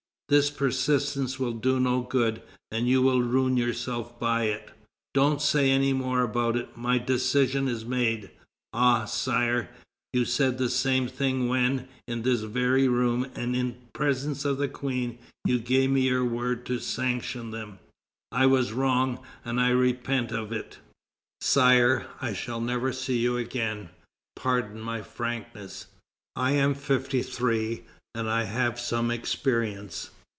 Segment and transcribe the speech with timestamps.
[0.29, 4.71] This persistence will do no good, and you will ruin yourself by it."
[5.13, 8.31] "Don't say any more about it; my decision is made."
[8.71, 9.03] "Ah!
[9.03, 9.69] Sire,
[10.13, 14.69] you said the same thing when, in this very room, and in presence of the
[14.69, 17.79] Queen, you gave me your word to sanction them."
[18.31, 20.79] "I was wrong, and I repent of it."
[21.41, 23.89] "Sire, I shall never see you again;
[24.37, 25.87] pardon my frankness;
[26.37, 27.83] I am fifty three,
[28.15, 30.11] and I have some experience.